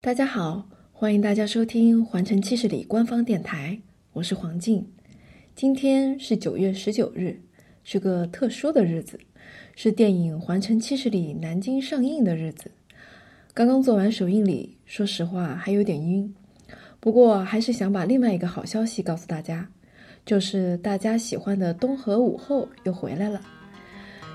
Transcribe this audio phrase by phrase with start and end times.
[0.00, 3.76] 大家好，欢迎大家收听环城七十里官方电台，
[4.12, 4.86] 我是黄静。
[5.56, 7.36] 今天是九月十九日，
[7.82, 9.18] 是个特殊的日子，
[9.74, 12.70] 是电影《环城七十里》南京上映的日子。
[13.52, 16.32] 刚刚做完首映礼，说实话还有点晕，
[17.00, 19.68] 不过还是想把另外一个好消息告诉大家，
[20.24, 23.42] 就是大家喜欢的东河午后又回来了。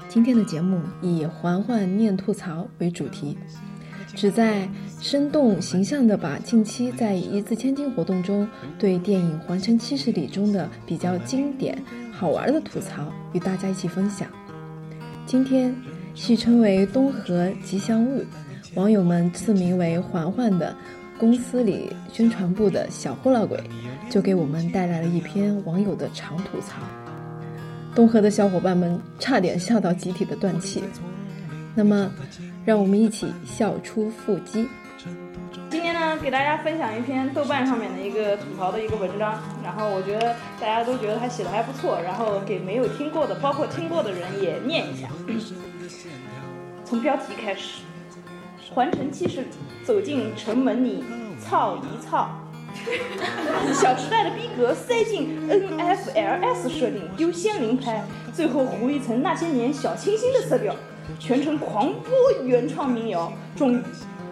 [0.10, 3.38] 今天的节目以“环环念吐槽”为主题。
[4.16, 4.70] 旨在
[5.02, 11.78] 生动形象地把近期在一字千金活动中对电影《环城七十里》中的比较经典、
[12.12, 14.28] 好玩的吐槽与大家一起分享。
[15.26, 15.76] 今天，
[16.14, 18.24] 戏称为“东河吉祥物”，
[18.76, 20.76] 网友们赐名为“环环”的
[21.18, 23.60] 公司里宣传部的小呼啦鬼，
[24.12, 26.78] 就给我们带来了一篇网友的长吐槽。
[27.96, 30.84] 东河的小伙伴们差点笑到集体的断气。
[31.74, 32.12] 那么。
[32.66, 34.70] 让我们一起笑出腹肌。
[35.70, 45.10] 今天呢，给大家分享一篇豆瓣上面的一个吐槽的一个文章，然后我觉得大家都觉得他写的还不错，然后给没有听过的，包括听过的人也念一下。
[46.86, 47.82] 从标题开始，
[48.74, 49.48] 环城七十里，
[49.84, 51.04] 走进城门里，
[51.40, 52.30] 操一操。
[53.74, 60.76] 小时代的逼格塞进 NFLS 设定，丢仙灵拍，最后糊一层那些年小清新的色调。
[61.20, 63.82] 全程狂播原创民谣，终于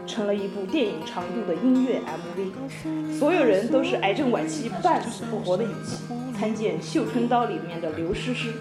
[0.08, 3.17] 成了一部电影长度的音乐 MV。
[3.17, 5.97] 所有人都是癌症晚期半死不活的语气，
[6.38, 8.53] 参见《绣春刀》里面的刘诗诗。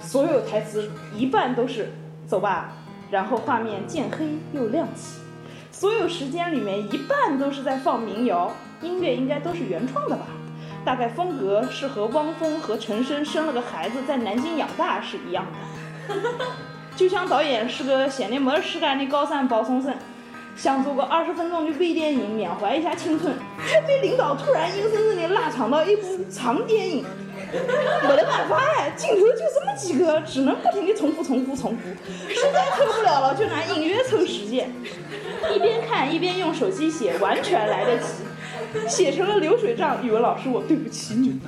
[0.00, 1.92] 所有台词一半都是
[2.26, 2.72] “走吧”，
[3.10, 5.20] 然后画面渐黑又亮起。
[5.72, 10.26] 所有时间里面一半都是在放民谣，音乐应该都是原创的吧？
[10.84, 15.44] 大概风格是和汪峰和陈升生了个孩子在南京养大是一样
[16.08, 16.14] 的。
[16.96, 19.94] 就像导演是个闲的没事干的高三保送生，
[20.56, 23.34] 想做个二十分钟的微电影缅怀一下青春，
[23.68, 27.04] 却被领导突然硬生生的拉长到一部长电影。
[28.02, 31.82] 没得办法哎，镜头就这么几个，只能不停的重复、重复、重复。
[32.28, 34.72] 实在受不了了，就拿音乐凑时间，
[35.54, 38.88] 一边看一边用手机写，完全来得及。
[38.88, 41.38] 写成了流水账，语文老师我对不起你。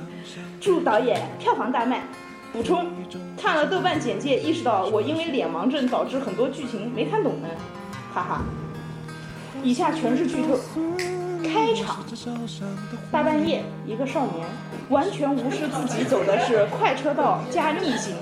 [0.61, 2.03] 祝导演票房大卖。
[2.51, 2.87] 补充，
[3.41, 7.47] 看了豆瓣简介，意识到我因为脸盲症导致很多剧情没看懂呢，
[8.13, 8.41] 哈哈。
[9.61, 10.57] 以下全是剧透。
[11.41, 12.03] 开场，
[13.09, 14.45] 大半夜，一个少年
[14.89, 18.13] 完全无视自己走的是快车道加逆行，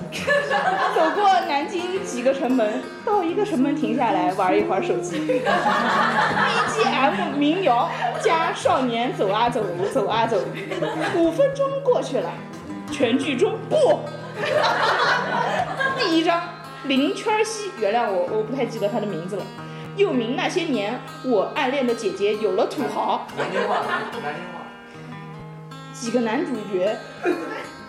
[0.96, 5.42] 走过南京几个城门，到一个城门停下来玩一会儿手机。
[6.70, 7.90] BGM 民谣
[8.22, 10.38] 加少年走啊走，走啊走，
[11.16, 12.30] 五分钟过去了。
[12.92, 14.00] 全剧终不，
[15.98, 16.42] 第一章
[16.86, 19.44] 林圈西，原谅我，我不太记得他的名字了。
[19.96, 23.28] 又名那些年，我暗恋的姐姐有了土豪。
[23.38, 24.66] 南京话，南京话。
[25.94, 26.96] 几个男主角，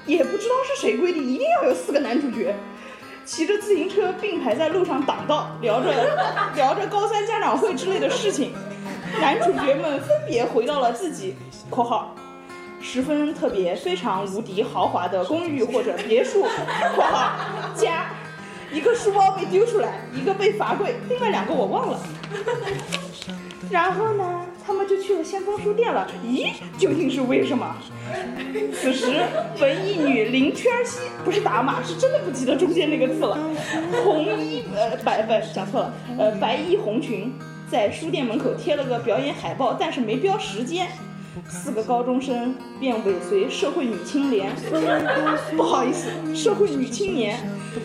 [0.07, 2.55] 也不知道是谁规定一定要有四个男主角，
[3.25, 5.93] 骑着自行车并排在路上挡道，聊着
[6.57, 8.55] 聊着高三家长会之类的事情。
[9.21, 11.37] 男主角们分别回到了自己
[11.71, 12.15] （括号）。
[12.81, 16.47] 十分特别、非常无敌豪华的公寓或者别墅，
[16.95, 17.33] 括号
[17.75, 18.07] 家，
[18.73, 22.01] 一个书包被丢出来，一个被罚跪，另外两个我忘了。
[23.71, 26.07] 然后呢，他们就去了先锋书店了。
[26.25, 27.77] 咦，究竟是为什么？
[28.73, 29.21] 此时，
[29.61, 33.39] 文艺女林圈儿西不是打码，是真的不记得中间那个字了。
[34.03, 37.35] 红衣呃白白讲错了，呃白衣红裙，
[37.71, 40.87] 在书店门口贴了个表演海报，但是没标时间。
[41.49, 44.53] 四个高中生便尾随社会女青年，
[45.57, 47.39] 不好意思，社会女青年，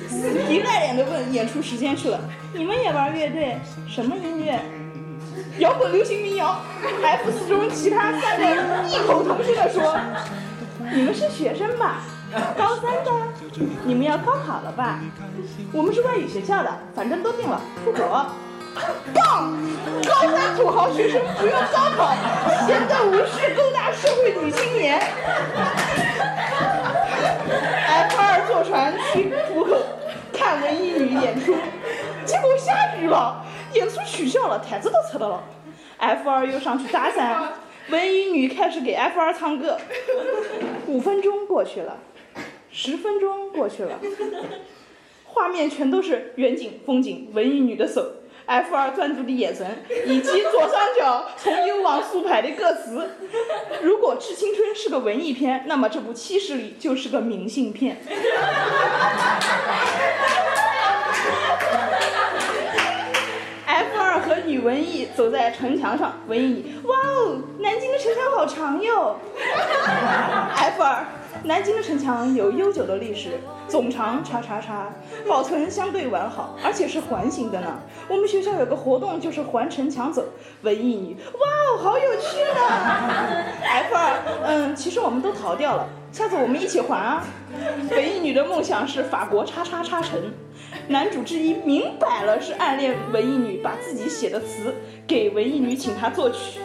[0.10, 2.20] 死皮赖脸的问演出时间去了。
[2.54, 3.58] 你们也玩乐队？
[3.88, 4.60] 什么音乐？
[5.60, 6.60] 摇滚、流行、民谣。
[7.04, 8.46] F 四中其他三个
[8.90, 9.96] 异口同声的说
[10.94, 12.02] ：“你们是学生吧？
[12.58, 13.12] 高三的？
[13.86, 15.00] 你们要高考了吧？
[15.72, 18.26] 我们是外语学校的，反正都定了，不走。”
[19.14, 19.54] 棒！
[20.08, 22.16] 高三土豪学生不用高考，
[22.66, 25.00] 闲得无事勾搭社会女青年。
[27.86, 29.78] F 二坐船去浦口
[30.32, 31.56] 看文艺女演出，
[32.26, 35.44] 结果下雨了，演出取消了，台子都撤了。
[35.98, 37.50] F 二又上去搭讪，
[37.90, 39.78] 文艺女开始给 F 二唱歌。
[40.88, 41.98] 五分钟过去了，
[42.72, 44.00] 十分钟过去了，
[45.26, 48.06] 画面全都是远景、风景、文艺女的手。
[48.46, 53.10] F 二专注的眼神，以及左上角从右往竖排的歌词。
[53.82, 57.98] 如果《致青春》是个文艺片，那么这部《七十里》就是个明信片。
[63.66, 69.18] F 二和女文艺走在城墙上，文艺你，哇哦，南京的城墙好长哟。
[70.56, 71.06] F 二，
[71.44, 74.88] 南京的城墙有悠久的历史，总长叉叉叉，
[75.28, 77.80] 保存相对完好，而且是环形的呢。
[78.08, 80.24] 我们学校有个活动就是环城墙走，
[80.62, 83.44] 文艺女，哇哦，好有趣呢。
[83.62, 87.26] F 二，嗯，其实我们都逃掉了，下次我们一起环啊。
[87.92, 90.20] 文艺女的梦想是法国叉叉叉城。
[90.88, 94.74] 男主之一明摆了是暗恋文艺女，把自己写的词
[95.06, 96.62] 给文艺女，请她作曲。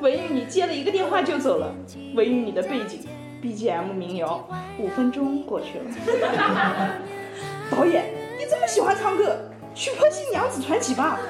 [0.00, 1.74] 文艺女接了一个电话就走了。
[2.14, 3.00] 文艺女的背景
[3.42, 4.48] BGM 民谣，
[4.78, 5.84] 五分钟过去了。
[7.70, 8.06] 导演，
[8.38, 9.38] 你这么喜欢唱歌，
[9.74, 11.20] 去拍《新娘子传奇》吧。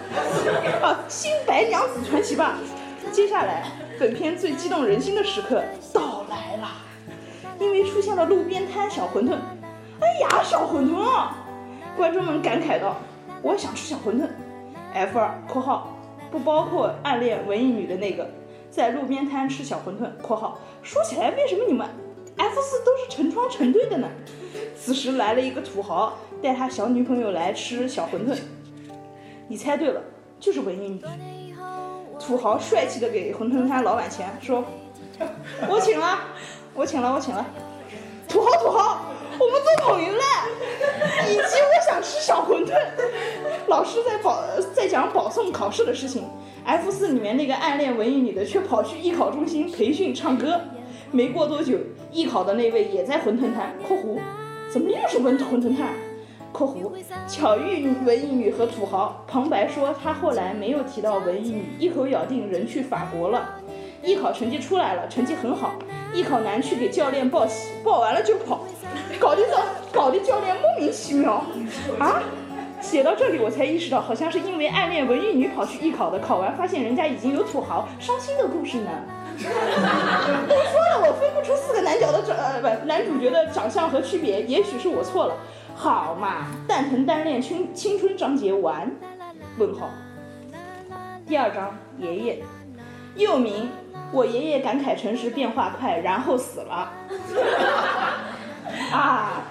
[0.83, 2.59] 啊，《新白娘子传奇》吧。
[3.13, 3.65] 接下来，
[3.99, 5.63] 本片最激动人心的时刻
[5.93, 6.69] 到来了，
[7.59, 9.37] 因为出现了路边摊小馄饨。
[10.01, 11.37] 哎呀，小馄饨啊！
[11.97, 12.97] 观众们感慨道
[13.43, 14.29] ：“我想吃小馄饨。
[14.95, 15.95] ”F 二（括号
[16.31, 18.29] 不包括暗恋文艺女的那个）
[18.71, 21.87] 在路边摊吃小馄饨（括号说起来，为什么你们
[22.37, 24.09] F 四都是成双成对的呢？）
[24.79, 28.39] 此时来了一个土豪，带他小女朋友来吃小馄饨。
[29.49, 30.01] 你猜对了，
[30.39, 31.03] 就是文艺女。
[32.19, 34.65] 土豪帅气的给馄饨摊老板钱，说
[35.69, 36.19] ：“我请了，
[36.75, 37.45] 我请了，我请了。”
[38.29, 39.01] 土豪，土豪。
[39.41, 40.23] 我们做朋友了，
[41.29, 42.75] 以及我想吃小馄饨。
[43.69, 44.43] 老师在保
[44.75, 46.29] 在讲保送考试的事情
[46.65, 50.61] ，F 四里面那个暗恋文艺女的却跑去艺考中心培训唱歌。
[51.11, 51.79] 没过多久，
[52.13, 54.19] 艺考的那位也在馄饨摊（括弧），
[54.71, 55.95] 怎么又是馄馄饨摊
[56.53, 56.93] （括弧）？
[57.27, 59.25] 巧遇文艺女和土豪。
[59.27, 63.55] 旁白说他后来没有提到文艺女，一口咬定人去法国了。
[64.03, 65.75] 艺考成绩出来了，成绩很好。
[66.13, 68.65] 艺考男去给教练报喜，报完了就跑。
[69.19, 69.57] 搞得教
[69.93, 71.43] 搞得教练莫名其妙
[71.99, 72.23] 啊！
[72.81, 78.91] 写到这里我才意识到，好像是因为暗恋文艺女跑去艺考的，考完发现人家已经有土豪，伤心的故事呢。
[79.39, 85.35] 都说了，我分不出四个男角的长呃不男主角的长相和区别，也许是我错了。
[85.75, 88.91] 好嘛，蛋疼单恋青青春章节完，
[89.59, 89.91] 问号。
[91.27, 92.43] 第二章爷爷，
[93.15, 93.69] 又名
[94.11, 96.91] 我爷爷感慨诚实变化快，然后死了。
[98.91, 99.43] 啊，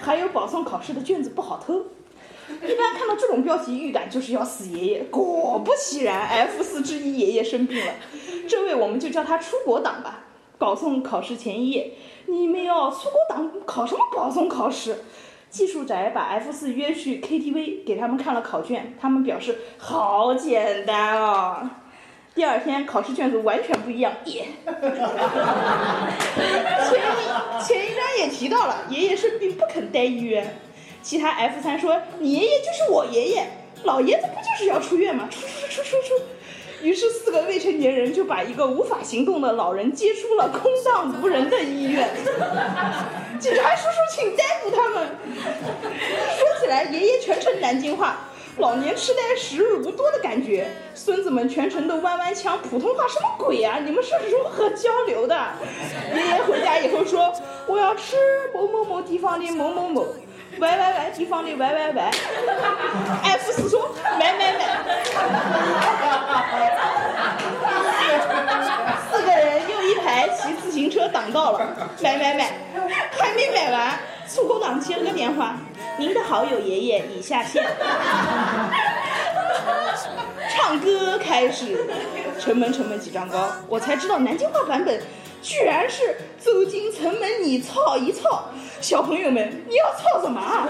[0.00, 1.84] 还有保送考试的卷子不好偷。
[2.62, 5.02] 一般看到这种标题，预感就是要死爷爷。
[5.10, 7.92] 果不其然，F 四之一爷爷生病了。
[8.48, 10.24] 这位我们就叫他出国党吧。
[10.58, 11.92] 保送考试前一夜，
[12.26, 15.04] 你们要出国党考什么保送考试？
[15.50, 21.70] 技术宅把 F 四约去 KTV，给他们看了考卷，他们表示好简单哦。
[22.34, 24.46] 第二天考试卷子完全不一样，耶！
[26.86, 30.58] 前一前一章也提到了，爷爷生病不肯待医院。
[31.06, 33.46] 其他 F 三说，你爷爷就是我爷爷，
[33.84, 35.28] 老爷子不就是要出院吗？
[35.30, 36.24] 出出出出出出！
[36.82, 42.10] 于是四个未成年人就把一个无法行动的老人接出了空荡无人的医院。
[43.38, 45.06] 警察叔叔，请逮捕他们！
[45.32, 48.28] 说起来，爷爷全程南京话。
[48.58, 53.78] 老年痴呆时日无多的感觉，孙子们全程都弯弯腔，普通话什么鬼啊？
[53.84, 55.36] 你们是如何交流的？
[56.12, 57.32] 爷爷回家以后说
[57.68, 58.16] ：“我要吃
[58.52, 60.06] 某某某地方的某某某
[60.58, 62.10] ，Y Y Y 地方的 Y Y Y。
[63.22, 64.60] ”F 四说：“买买买。”
[69.10, 72.50] 四个人又一排骑自行车挡道了，买买买，
[73.18, 73.98] 还没买完，
[74.28, 75.56] 出口党接了个电话。
[75.98, 77.64] 您的好友爷爷已下线，
[80.50, 81.86] 唱歌开始，
[82.38, 85.00] 城门城门几丈高，我才知道南京话版本
[85.42, 88.50] 居然是走进城门你操一操，
[88.86, 90.68] 小朋友们你要操什么啊？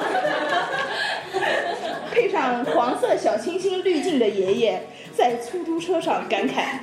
[2.10, 6.78] 配上黄色小清新滤镜的爷爷在出租车上感慨：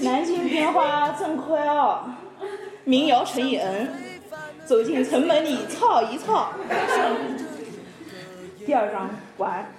[0.00, 2.04] 南京变化真快哦，
[2.84, 3.94] 民谣陈以恩
[4.66, 6.50] 走进城门里操一操。
[8.66, 9.72] 第二章完，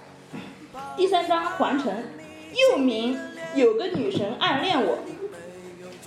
[0.98, 1.94] 第三章环城，
[2.72, 3.16] 又名
[3.54, 4.98] 有个女神暗恋我。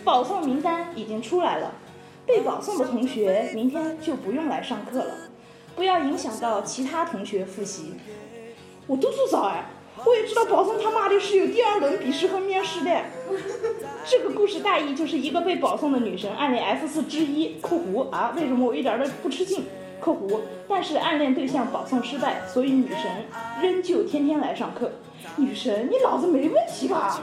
[0.03, 1.71] 保送名单已经出来了，
[2.29, 5.15] 被保送的同学明天就不用来上课了，
[5.75, 7.95] 不要影响到其他同学复习。
[8.87, 9.65] 我督促早哎，
[10.05, 12.91] 我也知道保送他妈的是有第二轮笔试和面试的。
[14.05, 19.65] 这个故事大意就是一个被保送的女生暗恋 F 四之一（括弧啊，为什么我一点都不吃惊？）
[20.01, 23.03] 括弧，但是暗恋对象保送失败，所以女神
[23.63, 24.93] 仍旧天天来上课。
[25.37, 27.21] 女神，你脑子没问题吧？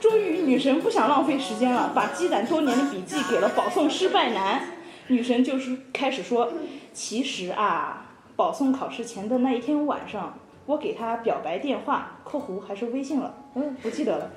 [0.00, 4.62] 终于，女神不想浪费时间了，把积攒多年的笔记给了保送失败男。
[5.08, 6.52] 女神就是开始说，
[6.92, 14.30] 其实啊，保送考试前的那一天晚上，我给他表白电话（括弧还是微信了），嗯，不记得了。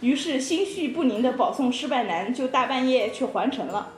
[0.00, 3.88] 于是心绪不宁的保送失败男就大半夜去环城了。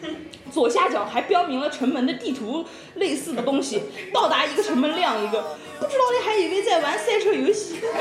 [0.50, 2.64] 左下角还标明了城门的地图
[2.94, 7.78] 类似的东西，到达一个城门亮一个，不知道的还以为在玩赛车游戏。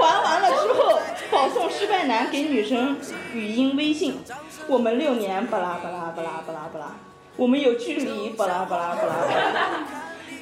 [0.00, 0.98] 玩完了之后，
[1.30, 2.96] 保送失败男给女生
[3.34, 4.18] 语音微信：
[4.66, 6.96] 我们六年巴拉巴拉巴拉巴拉巴拉，
[7.36, 9.99] 我们有距离巴拉巴拉巴拉巴拉。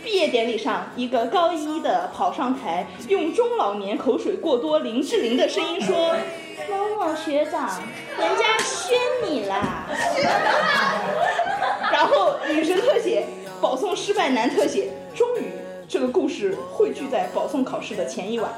[0.08, 6.16] 毕业典礼上，一个高一的跑上台，用中老年口水过多林志玲的声音说。
[6.70, 7.78] 某某学长，
[8.18, 8.96] 人家宣
[9.26, 9.84] 你啦。
[11.92, 13.26] 然后女神特写，
[13.60, 14.88] 保送失败男特写。
[15.14, 15.52] 终于，
[15.86, 18.50] 这个故事汇聚在保送考试的前一晚。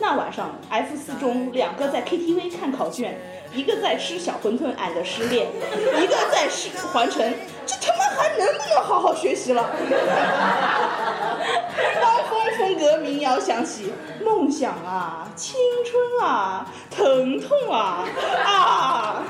[0.00, 3.16] 那晚上，F 四中两个在 KTV 看考卷，
[3.54, 5.46] 一个在吃小馄饨俺的失恋，
[6.02, 7.32] 一个在吃环城。
[7.90, 9.70] 他妈还能不能好好学习了？
[12.02, 13.92] 汪峰风格民谣响起，
[14.24, 18.04] 梦想啊，青春啊，疼痛啊
[18.44, 19.22] 啊！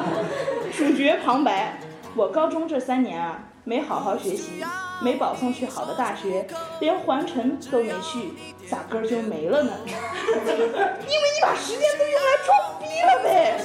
[0.76, 1.78] 主角旁白：
[2.14, 4.62] 我高中这三年啊，没好好学习，
[5.00, 6.46] 没保送去好的大学，
[6.80, 8.34] 连环城都没去，
[8.68, 9.72] 咋歌就没了呢？
[9.86, 13.58] 因为你把时间都用来装逼了呗。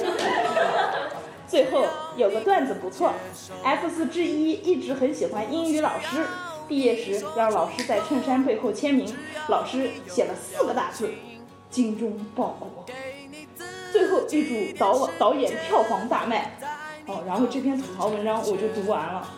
[1.52, 1.84] 最后
[2.16, 3.12] 有个段子不错
[3.62, 6.24] ，F 四之一一直很喜欢英语老师，
[6.66, 9.14] 毕业时让老师在衬衫背后签名，
[9.48, 11.10] 老师写了四个大字：
[11.68, 12.86] 精忠报国。
[13.92, 16.58] 最后预祝导导演票房大卖。
[17.04, 19.28] 哦，然后这篇吐槽文章我就读完了。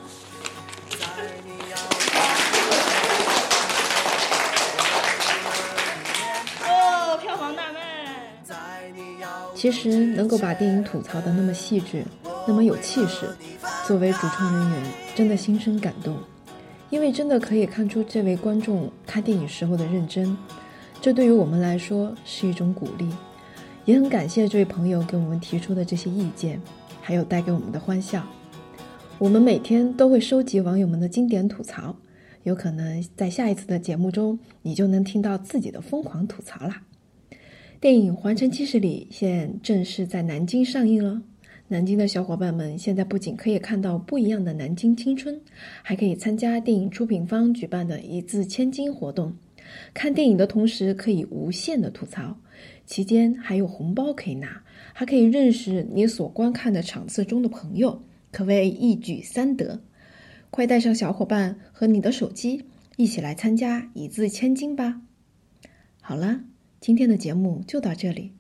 [9.65, 12.05] 其实能够把电影吐槽的那么细致，
[12.47, 13.27] 那么有气势，
[13.87, 14.83] 作为主创人员
[15.15, 16.19] 真的心生感动，
[16.91, 20.37] 因为真的可以看出这位观众看电影时候的认真，
[21.01, 23.09] 这对于我们来说是一种鼓励，
[23.87, 26.61] 也很感谢这位朋友给我们提出的这些意见，
[27.01, 28.23] 还有带给我们的欢笑。
[29.19, 31.97] 我们每天都会收集网友们的经典吐槽，
[32.43, 36.83] 有可能在下一次的节目中，你就能听到自己的疯狂吐槽啦。
[37.85, 41.21] 电影《环城七十里》现正式在南京上映了。
[41.69, 45.39] 南京的小伙伴们现在不仅可以看到不一样的南京青春，
[45.83, 49.37] 还可以参加电影出品方举办的一字千金活动。
[49.93, 52.39] 看电影的同时可以无限的吐槽，
[52.87, 54.63] 期间还有红包可以拿，
[54.95, 59.83] 还可以认识你所观看的场次中的朋友，可谓一举三得。
[60.49, 62.65] 快带上小伙伴和你的手机，
[62.97, 65.03] 一起来参加一字千金吧！
[66.01, 66.45] 好了。
[66.85, 68.33] 今天的节目就到这里，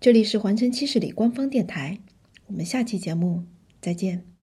[0.00, 2.00] 这里是环城七十里官方电台，
[2.48, 3.44] 我们下期节目
[3.80, 4.28] 再见。